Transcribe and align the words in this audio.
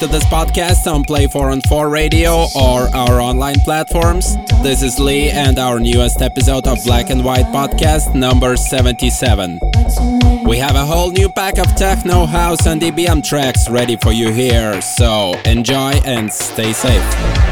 to 0.00 0.06
this 0.06 0.24
podcast 0.24 0.90
on 0.90 1.04
Play 1.04 1.26
4 1.26 1.50
and 1.50 1.62
4 1.68 1.90
Radio 1.90 2.46
or 2.56 2.88
our 2.96 3.20
online 3.20 3.60
platforms. 3.60 4.34
This 4.62 4.82
is 4.82 4.98
Lee 4.98 5.30
and 5.30 5.58
our 5.58 5.78
newest 5.78 6.22
episode 6.22 6.66
of 6.66 6.82
Black 6.84 7.10
and 7.10 7.22
White 7.22 7.44
Podcast, 7.46 8.14
number 8.14 8.56
77. 8.56 9.60
We 10.46 10.56
have 10.56 10.74
a 10.74 10.86
whole 10.86 11.10
new 11.10 11.28
pack 11.28 11.58
of 11.58 11.66
techno, 11.76 12.24
house, 12.24 12.66
and 12.66 12.80
EBM 12.80 13.22
tracks 13.22 13.68
ready 13.68 13.96
for 13.96 14.10
you 14.10 14.32
here, 14.32 14.80
so 14.80 15.34
enjoy 15.44 15.92
and 16.06 16.32
stay 16.32 16.72
safe. 16.72 17.49